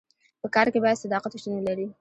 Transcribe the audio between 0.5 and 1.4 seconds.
کار کي باید صداقت